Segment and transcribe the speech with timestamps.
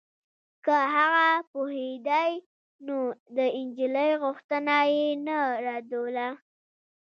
[0.65, 2.31] که هغه پوهېدای
[2.85, 2.97] نو
[3.35, 6.27] د نجلۍ غوښتنه يې نه ردوله.